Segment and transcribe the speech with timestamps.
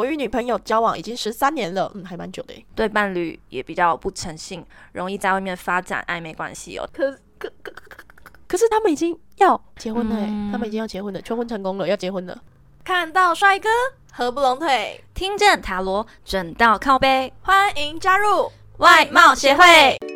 [0.00, 2.54] 我与女朋友交往已经十三年了，嗯，还蛮久的。
[2.74, 6.88] 对伴侣也比较不诚信，容易在外面发展暧昧关系哦。
[6.90, 7.94] 可可可可
[8.48, 10.16] 可是他们已经要结婚了，
[10.50, 12.34] 他们已经要结婚了，求婚成功了，要结婚了。
[12.82, 13.68] 看到帅哥
[14.10, 20.09] 合不拢腿，听见塔罗准到靠背，欢迎加入外貌协会。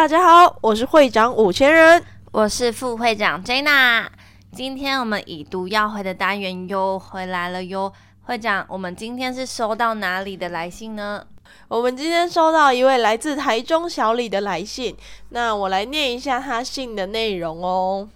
[0.00, 4.06] 大家好，我是会长五千人，我是副会长 Jana。
[4.50, 7.92] 今天我们已读要回的单元又回来了哟。
[8.22, 11.26] 会长，我们今天是收到哪里的来信呢？
[11.68, 14.96] 我们今天收到一位来自台中小李的来信，
[15.28, 18.08] 那我来念一下他信的内容哦。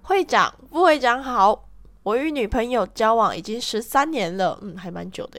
[0.00, 1.66] 会长、副会长好，
[2.04, 5.38] 我与女朋友交往已经十三年了，嗯，还蛮久的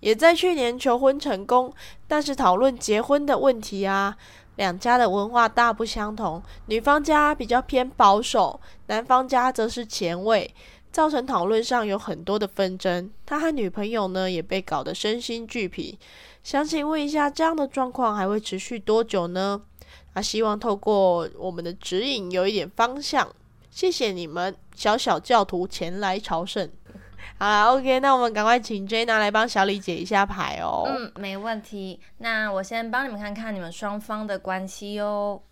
[0.00, 1.72] 也在去年求婚成功，
[2.08, 4.16] 但是讨论结婚的问题啊。
[4.56, 10.52] 两家的文化大不相同，女方家比较偏保守，男方家则是前卫，
[10.90, 13.10] 造成讨论上有很多的纷争。
[13.24, 15.98] 他和女朋友呢也被搞得身心俱疲。
[16.42, 19.60] 想请问一下，这样的状况还会持续多久呢？
[20.14, 23.28] 啊，希望透过我们的指引有一点方向。
[23.70, 26.70] 谢谢你们，小小教徒前来朝圣。
[27.38, 30.84] 好啦，OK，那我们赶快请 Jana 来帮小李解一下牌哦。
[30.86, 32.00] 嗯，没问题。
[32.18, 35.42] 那我先帮你们看看你们双方的关系哦。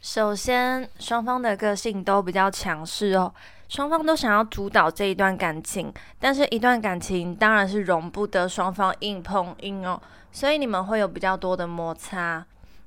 [0.00, 3.32] 首先，双方的个性都比较强势哦，
[3.66, 5.90] 双方都想要主导这一段感情，
[6.20, 10.00] 但是一段感情当然是容不得双方硬碰硬哦。
[10.32, 12.44] 所以你们会有比较多的摩擦，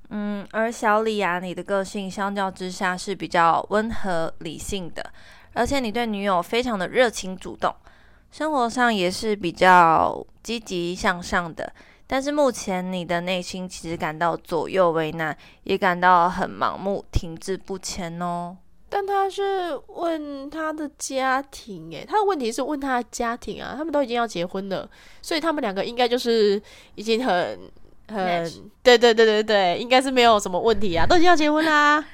[0.09, 5.11] 嗯，而小李啊，你的个性相较之下是比较温和理性的，
[5.53, 7.73] 而且你对女友非常的热情主动，
[8.31, 11.71] 生活上也是比较积极向上的。
[12.07, 18.58] 但是目前你的内心其实感到左右为难，也感到很盲目、停滞不前哦。
[18.87, 24.89] 但他是问他的家庭，诶，他的问题是问他的家庭啊，他们都已经要结婚了，
[25.21, 26.61] 所以他们两个应该就是
[26.93, 27.59] 已经很
[28.07, 32.05] 很对对对对对，应该是没有什么问题啊，都已经要结婚啦。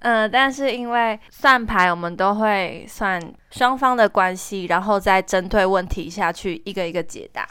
[0.00, 7.44] 嗯， 但是因为算牌，我们都会算双方的关系，然后再针对问题下去一个一个解答，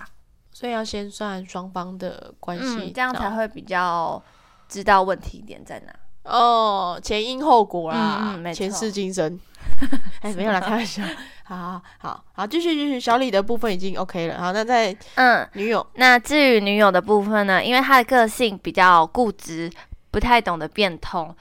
[0.53, 4.23] 所以要先算双方的关系，这样才会比较
[4.69, 5.93] 知道问题点在哪。
[6.27, 9.39] 哦，前因后果啦，前世今生，
[10.21, 11.03] 哎，没有啦， 开玩笑。
[11.47, 14.37] 好好好，继续继续，小李的部分已经 OK 了。
[14.37, 17.63] 好，那在嗯，女友，那至于女友的部分呢？
[17.63, 19.71] 因为她的个性比较固执，
[20.11, 21.33] 不太懂得变通，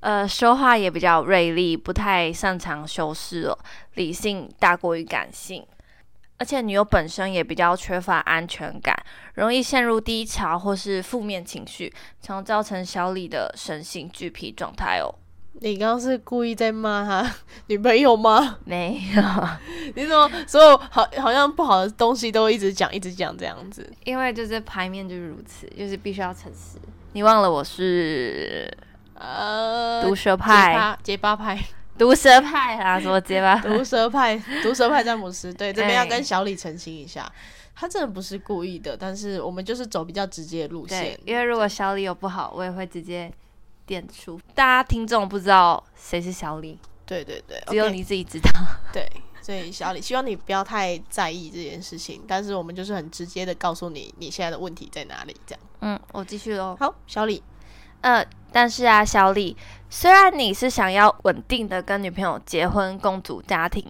[0.00, 3.58] 呃，说话也比较锐利，不太擅长修饰哦，
[3.94, 5.66] 理性大过于感性。
[6.38, 8.94] 而且女友本身也比较缺乏安全感，
[9.34, 15.14] 容易陷入低潮或是负面情绪，常造成小李的身心俱疲状态哦。
[15.60, 17.34] 你刚刚是故意在骂他
[17.68, 18.58] 女朋友吗？
[18.66, 19.22] 没有，
[19.96, 23.90] 你怎么所有好好像不好的东西都一直讲一直讲这样子？
[24.04, 26.78] 因为就是牌面就是如此，就是必须要诚实。
[27.14, 28.70] 你忘了我是
[29.14, 31.58] 呃毒舌派结巴派。
[31.98, 33.56] 毒蛇派啊，什么结巴？
[33.64, 37.30] 毒蛇派，毒蛇派詹姆斯，对，这边要跟小李澄清一下，
[37.74, 41.18] 他真的不是故意的，但是我们就是走比较直接的路线。
[41.24, 43.32] 因为如果小李有不好，我也会直接
[43.86, 44.40] 点出。
[44.54, 48.50] 大家听众不知道谁是小李，对对对，只有你自己知道。
[48.92, 49.06] 对，
[49.40, 55.60] 所以小李，希望你不要太在意这件事情，但是我们就是很直接的告诉你你现在的问题在哪里，这样。
[55.80, 56.76] 嗯，我继续喽。
[56.78, 57.42] 好，小李。
[58.00, 59.56] 呃，但是啊，小李，
[59.90, 63.84] 虽然你是想要稳定的跟女朋友结婚共组家庭，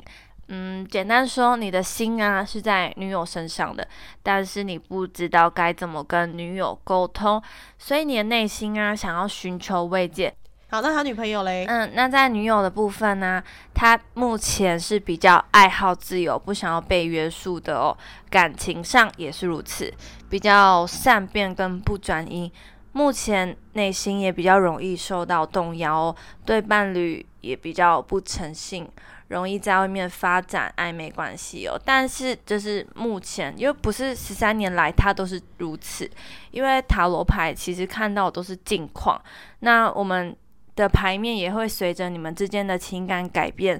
[0.48, 3.86] 嗯，简单说，你的心啊是在女友身上的，
[4.22, 7.42] 但是你不知道该怎么跟女友沟通，
[7.78, 10.34] 所以你的内心啊想要寻求慰藉。
[10.68, 11.64] 好，那他女朋友嘞？
[11.68, 13.40] 嗯，那在女友的部分呢，
[13.72, 17.96] 他目前是比较爱好自由，不想要被约束的哦，
[18.28, 19.92] 感情上也是如此，
[20.28, 22.52] 比较善变跟不专一。
[22.96, 26.16] 目前内心也比较容易受到动摇，
[26.46, 28.88] 对伴侣也比较不诚信，
[29.28, 31.78] 容易在外面发展暧昧关系哦。
[31.84, 36.10] 但是就是目前，因为不是十三年来他都是如此，
[36.50, 39.20] 因为塔罗牌其实看到都是近况，
[39.58, 40.34] 那我们
[40.74, 43.78] 的牌面也会随着你们之间的情感改变，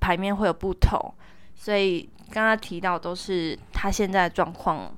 [0.00, 1.14] 牌面会有不同。
[1.54, 4.92] 所以刚刚提到都是他现在的状况，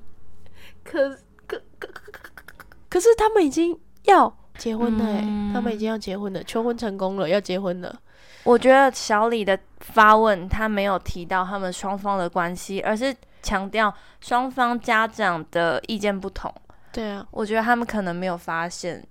[0.83, 1.11] 可
[1.47, 2.13] 可可可可。
[2.13, 2.28] 可
[2.99, 8.01] 是他们已经要结婚了，他们已经要结婚了，求婚成功了，要结婚了。
[8.45, 16.53] 我觉得小李的发问他没有提到他们双方的关系，而是强调双方家长的意见不同。
[16.91, 19.07] 对啊，我觉得他们可能没有发现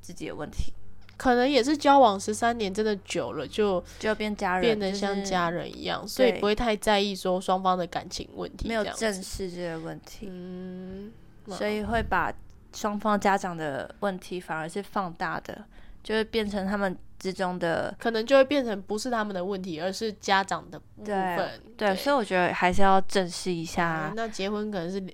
[0.00, 0.72] 自己的问题，
[1.16, 11.12] 可能也是交往十三年真的久了，就就变家人，变得像家人一样，所以不会太在意说双方的感情问题，没有正视这个问题，嗯，
[11.48, 12.32] 所以会把
[12.72, 15.64] 双方家长的问题反而是放大的，
[16.02, 16.96] 就会变成他们。
[17.18, 21.60] 之中的可能就会变成不是他们的问题，而是家长的部分。
[21.76, 24.12] 对，所以我觉得还是要正视一下。
[24.14, 25.04] 那结婚可能是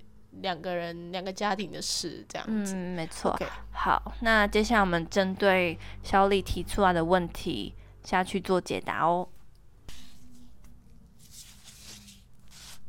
[0.43, 2.75] 两个人、两个家庭的事，这样子。
[2.77, 3.35] 嗯，没错。
[3.73, 9.27] 好，那接下来我们针对小李提出来的问题下去做解答哦。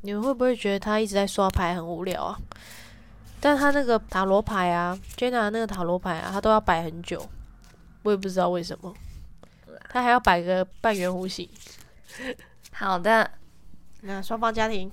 [0.02, 2.38] 你们会不会觉得他一直在刷牌很无聊啊？
[3.46, 7.24] 但他那个塔罗牌啊，Jenna 那个塔罗牌啊，他都要摆很久，
[8.02, 8.92] 我也不知道为什么。
[9.88, 11.48] 他还要摆个半圆弧形。
[12.72, 13.30] 好的，
[14.02, 14.92] 那双方家庭，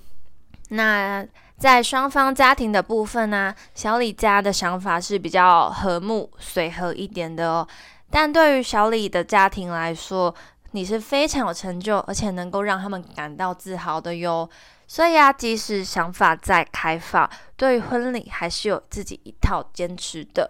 [0.69, 1.25] 那
[1.57, 7.67] 在双方家庭的部分呢，小李家的想法是比较和睦、随和一点的哦。
[8.11, 10.35] 但对于小李的家庭来说，
[10.73, 14.49] 你是非常有成就，而且能够让他们感到自豪的哟。
[14.87, 20.49] 所以啊，即使想法再开放，对婚礼还是有自己一套坚持的。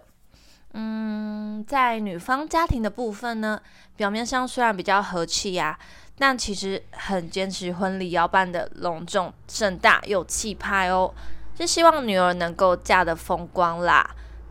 [0.72, 3.60] 嗯，在女方家庭的部分呢，
[3.96, 5.78] 表面上虽然比较和气呀，
[6.18, 11.14] 但其实很坚持婚礼要办的隆重盛大有气派哦，
[11.56, 14.10] 是希望女儿能够嫁得风光啦，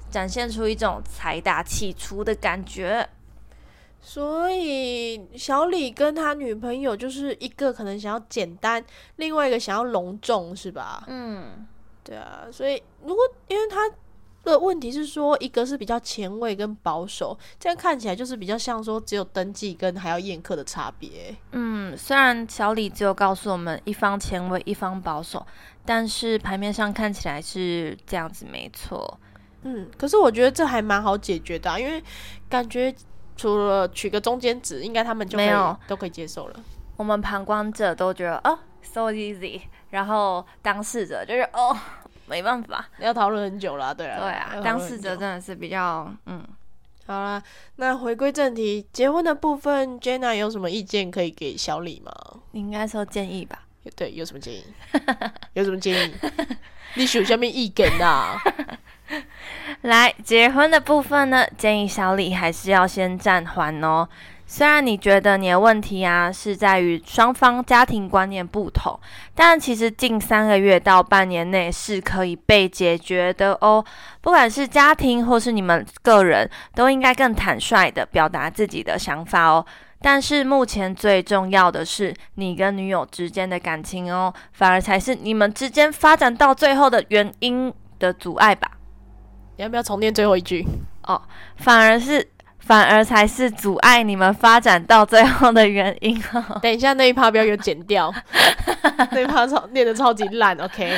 [0.10, 3.10] 展现出一种财大气粗的感觉。
[4.04, 8.86] 所以小李跟他女朋友就是一个可能想要简单，
[9.16, 11.04] 另外一个想要隆重，是吧？
[11.08, 11.66] 嗯，
[12.04, 13.80] 对啊，所以如果因为他。
[14.44, 21.34] 的问题是说，一个是比较前卫跟保守，这样看起来就是比较像说只有登记跟还要宴客的差别。
[21.54, 25.48] 嗯，虽然小李只有告诉我们一方前卫一方保守，
[25.86, 29.18] 但是牌面上看起来是这样子没错。
[29.62, 32.04] 嗯，可是我觉得这还蛮好解决的，因为
[32.50, 32.94] 感觉
[33.36, 36.60] 除了取个中间值，应该他们就没有都可以接受了。
[36.98, 41.78] 我们旁观者都觉得哦，so easy，然后当事者就是哦。
[42.26, 44.18] 没办法，要讨论很久了，对啊。
[44.18, 46.42] 对啊，当事者真的是比较嗯。
[47.06, 47.44] 好啦，
[47.76, 52.14] 那回归正题，结婚的部分，Jenna 有什么意见可以给小李吗？
[52.52, 53.64] 你应该说建议吧。
[53.98, 54.64] 对，有什么建议？
[55.52, 56.14] 有什么建议？
[56.96, 58.38] 你属下面意见啊？
[59.82, 64.08] 来，结婚的部分呢，建议小李还是要先暂缓哦。
[64.46, 69.00] 虽然你觉得你的问题啊是在于双方家庭观念不同，
[69.34, 73.84] 但其实近三个月到半年内是可以被解决的哦。
[74.22, 79.66] 不管是家庭或是你们个人，都应该更坦率的表达自己的想法哦。
[80.02, 88.70] 但是目前最重要的是你跟女友之间的感情哦，反而才是你们之间发展到最后的原因的阻碍吧？
[89.58, 90.66] 你要不要重念最后一句？
[91.04, 91.22] 哦，
[91.58, 92.30] 反而是。
[92.66, 96.58] 反而才是阻碍你们发展到最后的原因哦。
[96.64, 98.10] 等一下那一趴不要给我剪掉，
[99.12, 100.58] 那一趴超念的超级烂。
[100.58, 100.98] OK，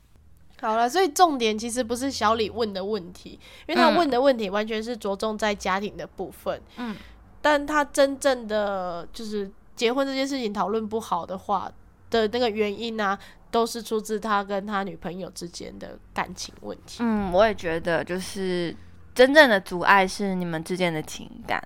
[0.62, 6.58] 好了，所以重点其实不是小李问的问题，因为他问的问题完全是着重在家庭的部分。
[6.78, 6.96] 嗯，
[7.42, 11.70] 但他真正的就是结婚这件事情讨论不好的话
[12.08, 13.18] 的那个原因呢，
[13.54, 16.98] 都是出自他跟他女朋友之间的感情问题。
[16.98, 18.74] 嗯，我也觉得就是。
[19.14, 21.62] 真正的阻碍是你们之间的情感，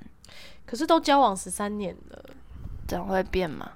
[0.67, 2.23] 可是都交往十三年了，
[2.87, 3.71] 怎会变吗？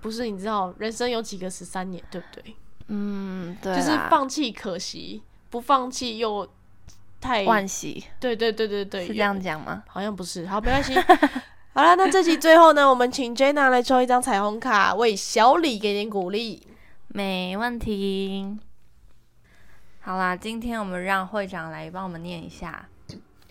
[0.00, 2.56] 不是，你知道人生有几个十三年，对不对？
[2.86, 6.48] 嗯，对，就是放弃可惜，不放弃又
[7.20, 8.02] 太惋惜。
[8.18, 9.84] 对对对对对，是这样讲吗？
[9.86, 10.46] 好像不是。
[10.46, 10.94] 好，没关系。
[11.76, 16.66] 好了，那这集最后呢，我们请 Jenna 来抽一张彩虹卡，为小李给点鼓励。
[17.16, 18.58] 没问题。
[20.00, 22.88] 好啦，今天我们让会长来帮我们念一下。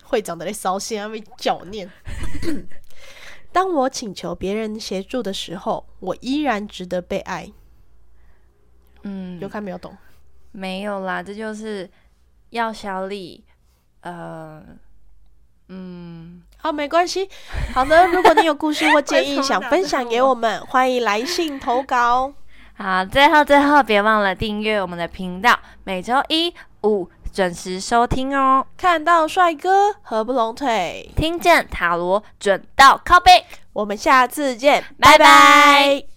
[0.03, 1.89] 会长的在烧心，还没叫念。
[3.53, 7.50] 当我请求别人协助的时候，我依然值得被爱。
[9.03, 9.96] 嗯，有看没有懂？
[10.51, 11.89] 没有啦，这就是
[12.50, 13.46] 要小李。
[14.01, 14.62] 呃，
[15.70, 17.29] 嗯，好，没关系。
[17.74, 22.34] 好的，如果你有故事或建议想分享给我们，欢迎来信投稿。
[22.75, 26.53] 好，最后最后别忘了订阅我们的频道，每周一
[26.84, 27.10] 五。
[27.34, 28.63] 准时收听哦！
[28.77, 33.44] 看到帅哥合不拢腿，听见塔罗准到靠背。
[33.74, 36.12] 我们下次见，拜拜。